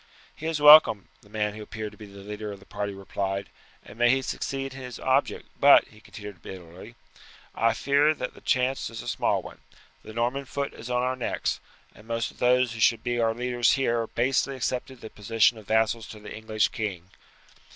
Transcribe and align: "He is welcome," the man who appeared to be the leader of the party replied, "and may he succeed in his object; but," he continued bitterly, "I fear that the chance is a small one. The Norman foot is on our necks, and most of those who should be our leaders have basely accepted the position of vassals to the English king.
"He 0.35 0.47
is 0.47 0.59
welcome," 0.59 1.09
the 1.21 1.29
man 1.29 1.53
who 1.53 1.61
appeared 1.61 1.91
to 1.91 1.97
be 1.99 2.07
the 2.07 2.21
leader 2.23 2.51
of 2.51 2.59
the 2.59 2.65
party 2.65 2.91
replied, 2.91 3.51
"and 3.85 3.99
may 3.99 4.09
he 4.09 4.23
succeed 4.23 4.73
in 4.73 4.79
his 4.81 4.99
object; 4.99 5.47
but," 5.59 5.87
he 5.89 6.01
continued 6.01 6.41
bitterly, 6.41 6.95
"I 7.53 7.75
fear 7.75 8.15
that 8.15 8.33
the 8.33 8.41
chance 8.41 8.89
is 8.89 9.03
a 9.03 9.07
small 9.07 9.43
one. 9.43 9.59
The 10.03 10.11
Norman 10.11 10.45
foot 10.45 10.73
is 10.73 10.89
on 10.89 11.03
our 11.03 11.15
necks, 11.15 11.59
and 11.93 12.07
most 12.07 12.31
of 12.31 12.39
those 12.39 12.73
who 12.73 12.79
should 12.79 13.03
be 13.03 13.19
our 13.19 13.35
leaders 13.35 13.75
have 13.75 14.15
basely 14.15 14.55
accepted 14.55 15.01
the 15.01 15.11
position 15.11 15.59
of 15.59 15.67
vassals 15.67 16.07
to 16.07 16.19
the 16.19 16.35
English 16.35 16.69
king. 16.69 17.11